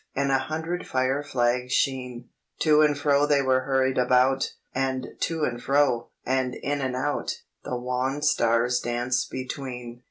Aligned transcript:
And 0.15 0.31
a 0.31 0.39
hundred 0.39 0.87
fire 0.87 1.21
flags' 1.21 1.73
sheen, 1.73 2.27
To 2.61 2.81
and 2.81 2.97
fro 2.97 3.27
they 3.27 3.43
were 3.43 3.65
hurried 3.65 3.99
about! 3.99 4.55
And 4.73 5.09
to 5.19 5.43
and 5.43 5.61
fro, 5.61 6.09
and 6.25 6.55
in 6.55 6.81
and 6.81 6.95
out, 6.95 7.43
The 7.65 7.75
wan 7.77 8.23
stars 8.23 8.79
danced 8.79 9.29
between. 9.29 9.99